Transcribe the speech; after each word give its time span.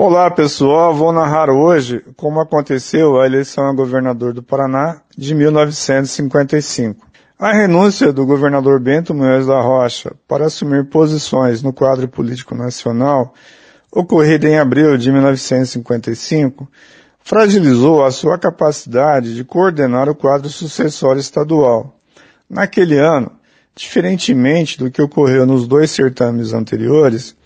Olá 0.00 0.30
pessoal, 0.30 0.94
vou 0.94 1.12
narrar 1.12 1.50
hoje 1.50 2.04
como 2.16 2.40
aconteceu 2.40 3.20
a 3.20 3.26
eleição 3.26 3.66
a 3.66 3.72
governador 3.72 4.32
do 4.32 4.44
Paraná 4.44 5.02
de 5.16 5.34
1955. 5.34 7.04
A 7.36 7.52
renúncia 7.52 8.12
do 8.12 8.24
governador 8.24 8.78
Bento 8.78 9.12
Munhoz 9.12 9.48
da 9.48 9.60
Rocha 9.60 10.14
para 10.28 10.46
assumir 10.46 10.88
posições 10.88 11.64
no 11.64 11.72
quadro 11.72 12.06
político 12.06 12.54
nacional, 12.54 13.34
ocorrida 13.90 14.48
em 14.48 14.56
abril 14.56 14.96
de 14.96 15.10
1955, 15.10 16.68
fragilizou 17.18 18.04
a 18.04 18.12
sua 18.12 18.38
capacidade 18.38 19.34
de 19.34 19.42
coordenar 19.42 20.08
o 20.08 20.14
quadro 20.14 20.48
sucessório 20.48 21.18
estadual. 21.18 21.98
Naquele 22.48 23.00
ano, 23.00 23.32
diferentemente 23.74 24.78
do 24.78 24.92
que 24.92 25.02
ocorreu 25.02 25.44
nos 25.44 25.66
dois 25.66 25.90
certames 25.90 26.52
anteriores, 26.52 27.36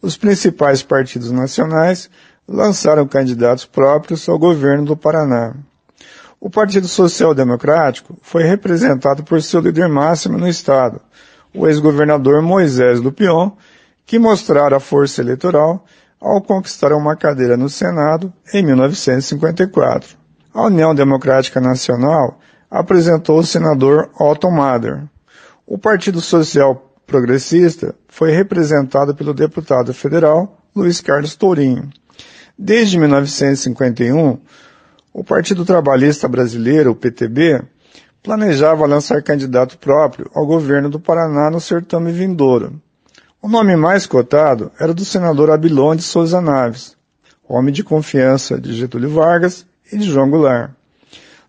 os 0.00 0.16
principais 0.16 0.82
partidos 0.82 1.30
nacionais 1.30 2.08
lançaram 2.46 3.06
candidatos 3.06 3.64
próprios 3.64 4.28
ao 4.28 4.38
governo 4.38 4.84
do 4.84 4.96
Paraná. 4.96 5.54
O 6.40 6.48
Partido 6.48 6.86
Social 6.86 7.34
Democrático 7.34 8.16
foi 8.22 8.44
representado 8.44 9.24
por 9.24 9.42
seu 9.42 9.60
líder 9.60 9.88
máximo 9.88 10.38
no 10.38 10.48
Estado, 10.48 11.00
o 11.54 11.66
ex-governador 11.66 12.40
Moisés 12.40 13.00
Lupion, 13.00 13.52
que 14.06 14.18
mostrara 14.18 14.76
a 14.76 14.80
força 14.80 15.20
eleitoral 15.20 15.84
ao 16.20 16.40
conquistar 16.40 16.92
uma 16.92 17.16
cadeira 17.16 17.56
no 17.56 17.68
Senado 17.68 18.32
em 18.52 18.62
1954. 18.64 20.16
A 20.54 20.62
União 20.62 20.94
Democrática 20.94 21.60
Nacional 21.60 22.38
apresentou 22.70 23.38
o 23.38 23.46
senador 23.46 24.10
Otto 24.18 24.50
Mader. 24.50 25.04
O 25.66 25.78
Partido 25.78 26.20
Social 26.20 26.87
progressista 27.08 27.94
foi 28.06 28.30
representado 28.32 29.14
pelo 29.14 29.32
deputado 29.32 29.94
federal 29.94 30.58
Luiz 30.76 31.00
Carlos 31.00 31.34
Tourinho. 31.34 31.88
Desde 32.56 32.98
1951, 32.98 34.38
o 35.12 35.24
Partido 35.24 35.64
Trabalhista 35.64 36.28
Brasileiro, 36.28 36.90
o 36.90 36.94
PTB, 36.94 37.62
planejava 38.22 38.86
lançar 38.86 39.22
candidato 39.22 39.78
próprio 39.78 40.30
ao 40.34 40.46
governo 40.46 40.90
do 40.90 41.00
Paraná 41.00 41.50
no 41.50 41.60
certame 41.60 42.12
vindouro. 42.12 42.80
O 43.40 43.48
nome 43.48 43.74
mais 43.74 44.06
cotado 44.06 44.70
era 44.78 44.92
do 44.92 45.04
senador 45.04 45.50
Abilon 45.50 45.96
de 45.96 46.02
Souza 46.02 46.42
Naves, 46.42 46.94
homem 47.48 47.72
de 47.72 47.82
confiança 47.82 48.60
de 48.60 48.74
Getúlio 48.74 49.08
Vargas 49.08 49.64
e 49.90 49.96
de 49.96 50.04
João 50.04 50.28
Goulart. 50.28 50.72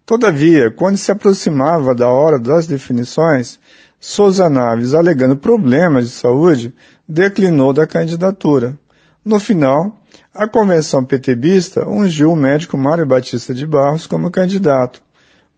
Todavia, 0.06 0.72
quando 0.72 0.98
se 0.98 1.12
aproximava 1.12 1.94
da 1.94 2.08
hora 2.08 2.40
das 2.40 2.66
definições, 2.66 3.60
Souza 4.00 4.50
Naves, 4.50 4.94
alegando 4.94 5.36
problemas 5.36 6.06
de 6.06 6.12
saúde, 6.12 6.74
declinou 7.08 7.74
da 7.74 7.86
candidatura. 7.86 8.80
No 9.26 9.40
final, 9.42 10.00
a 10.34 10.48
convenção 10.48 11.04
petebista 11.04 11.86
ungiu 11.86 12.32
o 12.32 12.36
médico 12.36 12.78
Mário 12.78 13.06
Batista 13.06 13.54
de 13.54 13.68
Barros 13.68 14.08
como 14.08 14.32
candidato. 14.32 15.02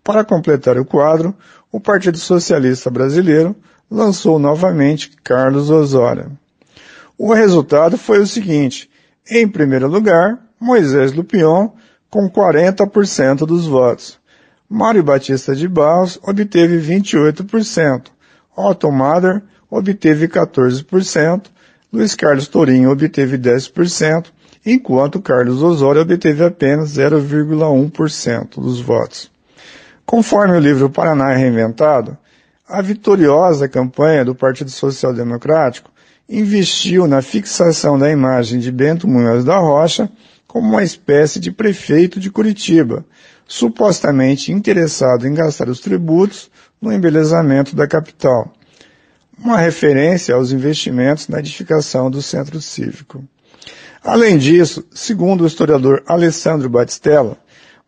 Para 0.02 0.24
completar 0.24 0.76
o 0.76 0.84
quadro, 0.84 1.32
o 1.70 1.78
Partido 1.78 2.18
Socialista 2.18 2.90
Brasileiro 2.90 3.54
lançou 3.88 4.40
novamente 4.40 5.12
Carlos 5.22 5.70
Osório. 5.70 6.36
O 7.16 7.32
resultado 7.32 7.96
foi 7.96 8.18
o 8.18 8.26
seguinte: 8.26 8.90
em 9.30 9.46
primeiro 9.46 9.86
lugar, 9.86 10.36
Moisés 10.58 11.12
Lupion, 11.12 11.70
com 12.10 12.28
40% 12.28 13.46
dos 13.46 13.66
votos. 13.66 14.18
Mário 14.68 15.04
Batista 15.04 15.54
de 15.54 15.68
Barros 15.68 16.18
obteve 16.24 16.78
28%. 16.80 18.06
Otto 18.56 18.90
Mader 18.90 19.42
obteve 19.70 20.28
14%, 20.28 21.46
Luiz 21.92 22.14
Carlos 22.14 22.48
Tourinho 22.48 22.90
obteve 22.90 23.38
10%, 23.38 24.26
enquanto 24.64 25.20
Carlos 25.20 25.62
Osório 25.62 26.02
obteve 26.02 26.44
apenas 26.44 26.96
0,1% 26.96 28.60
dos 28.60 28.80
votos. 28.80 29.30
Conforme 30.04 30.56
o 30.56 30.60
livro 30.60 30.90
Paraná 30.90 31.32
Reinventado, 31.32 32.16
a 32.68 32.80
vitoriosa 32.80 33.68
campanha 33.68 34.24
do 34.24 34.34
Partido 34.34 34.70
Social 34.70 35.12
Democrático 35.12 35.90
investiu 36.28 37.06
na 37.06 37.20
fixação 37.20 37.98
da 37.98 38.10
imagem 38.10 38.58
de 38.58 38.70
Bento 38.70 39.08
Munhoz 39.08 39.44
da 39.44 39.58
Rocha 39.58 40.10
como 40.46 40.68
uma 40.68 40.82
espécie 40.82 41.40
de 41.40 41.50
prefeito 41.50 42.20
de 42.20 42.30
Curitiba, 42.30 43.04
supostamente 43.46 44.52
interessado 44.52 45.26
em 45.26 45.34
gastar 45.34 45.68
os 45.68 45.80
tributos 45.80 46.50
no 46.82 46.92
embelezamento 46.92 47.76
da 47.76 47.86
capital. 47.86 48.52
Uma 49.38 49.56
referência 49.56 50.34
aos 50.34 50.50
investimentos 50.50 51.28
na 51.28 51.38
edificação 51.38 52.10
do 52.10 52.20
centro 52.20 52.60
cívico. 52.60 53.24
Além 54.02 54.36
disso, 54.36 54.84
segundo 54.92 55.44
o 55.44 55.46
historiador 55.46 56.02
Alessandro 56.06 56.68
Batistella, 56.68 57.38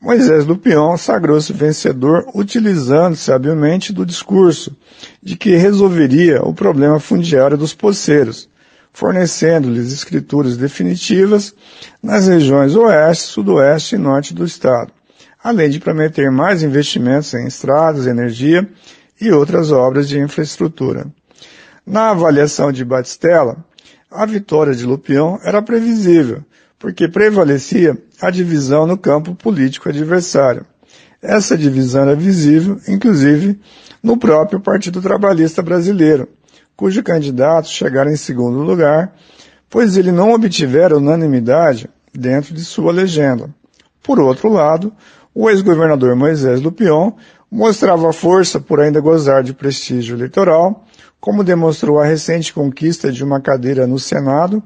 Moisés 0.00 0.44
Lupion 0.44 0.96
sagrou-se 0.96 1.52
vencedor 1.52 2.26
utilizando-se 2.34 3.32
habilmente 3.32 3.92
do 3.92 4.06
discurso 4.06 4.76
de 5.22 5.34
que 5.36 5.56
resolveria 5.56 6.42
o 6.42 6.54
problema 6.54 7.00
fundiário 7.00 7.56
dos 7.56 7.74
poceiros, 7.74 8.48
fornecendo-lhes 8.92 9.92
escrituras 9.92 10.56
definitivas 10.56 11.54
nas 12.02 12.28
regiões 12.28 12.76
oeste, 12.76 13.24
sudoeste 13.24 13.94
e 13.96 13.98
norte 13.98 14.34
do 14.34 14.44
estado, 14.44 14.92
além 15.42 15.68
de 15.68 15.78
prometer 15.78 16.30
mais 16.30 16.62
investimentos 16.62 17.34
em 17.34 17.46
estradas, 17.46 18.06
energia 18.06 18.68
e 19.20 19.30
outras 19.30 19.70
obras 19.70 20.08
de 20.08 20.18
infraestrutura. 20.18 21.06
Na 21.86 22.10
avaliação 22.10 22.72
de 22.72 22.84
Batistella, 22.84 23.64
a 24.10 24.24
vitória 24.24 24.74
de 24.74 24.86
Lupion 24.86 25.38
era 25.44 25.60
previsível, 25.60 26.42
porque 26.78 27.08
prevalecia 27.08 27.98
a 28.20 28.30
divisão 28.30 28.86
no 28.86 28.96
campo 28.96 29.34
político 29.34 29.88
adversário. 29.88 30.66
Essa 31.20 31.56
divisão 31.56 32.02
era 32.02 32.14
visível, 32.14 32.78
inclusive, 32.86 33.58
no 34.02 34.16
próprio 34.16 34.60
Partido 34.60 35.00
Trabalhista 35.00 35.62
Brasileiro, 35.62 36.28
cujo 36.76 37.02
candidato 37.02 37.68
chegara 37.68 38.12
em 38.12 38.16
segundo 38.16 38.58
lugar, 38.58 39.14
pois 39.70 39.96
ele 39.96 40.12
não 40.12 40.32
obtivera 40.32 40.96
unanimidade 40.96 41.88
dentro 42.12 42.54
de 42.54 42.64
sua 42.64 42.92
legenda. 42.92 43.48
Por 44.04 44.20
outro 44.20 44.50
lado, 44.50 44.92
o 45.34 45.48
ex-governador 45.48 46.14
Moisés 46.14 46.60
Lupion 46.60 47.12
mostrava 47.50 48.12
força 48.12 48.60
por 48.60 48.78
ainda 48.78 49.00
gozar 49.00 49.42
de 49.42 49.54
prestígio 49.54 50.14
eleitoral, 50.14 50.84
como 51.18 51.42
demonstrou 51.42 51.98
a 51.98 52.04
recente 52.04 52.52
conquista 52.52 53.10
de 53.10 53.24
uma 53.24 53.40
cadeira 53.40 53.86
no 53.86 53.98
Senado 53.98 54.62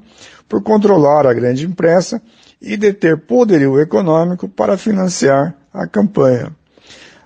por 0.47 0.61
controlar 0.61 1.25
a 1.25 1.33
grande 1.33 1.65
imprensa 1.65 2.21
e 2.61 2.75
deter 2.75 3.17
poderio 3.17 3.79
econômico 3.79 4.49
para 4.49 4.77
financiar 4.77 5.55
a 5.73 5.87
campanha. 5.87 6.53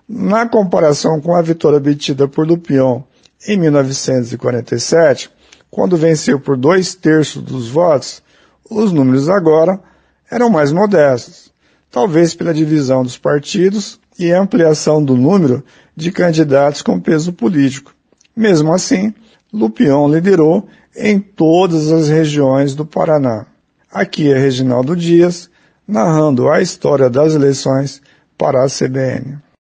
Na 0.08 0.48
comparação 0.48 1.20
com 1.20 1.36
a 1.36 1.42
vitória 1.42 1.78
obtida 1.78 2.28
por 2.28 2.46
Lupion 2.46 3.02
em 3.48 3.58
1947, 3.58 5.32
quando 5.72 5.98
venceu 5.98 6.40
por 6.40 6.56
dois 6.56 6.94
terços 6.94 7.42
dos 7.42 7.70
votos, 7.70 8.22
os 8.70 8.92
números 8.92 9.30
agora 9.30 9.82
eram 10.30 10.52
mais 10.52 10.72
modestos 10.72 11.53
talvez 11.94 12.34
pela 12.34 12.56
divisão 12.56 13.04
dos 13.04 13.20
partidos 13.20 14.00
e 14.18 14.32
ampliação 14.32 15.02
do 15.06 15.16
número 15.16 15.64
de 15.96 16.12
candidatos 16.12 16.82
com 16.82 17.00
peso 17.00 17.32
político. 17.32 17.94
Mesmo 18.36 18.74
assim, 18.74 19.14
Lupion 19.54 20.12
liderou 20.12 20.68
em 20.98 21.20
todas 21.20 21.92
as 21.92 22.10
regiões 22.10 22.74
do 22.74 22.84
Paraná. 22.84 23.46
Aqui 23.92 24.32
é 24.32 24.36
Reginaldo 24.36 24.96
Dias, 24.96 25.52
narrando 25.88 26.50
a 26.50 26.64
história 26.64 27.12
das 27.12 27.36
eleições 27.36 28.02
para 28.36 28.64
a 28.64 28.68
CBN. 28.68 29.38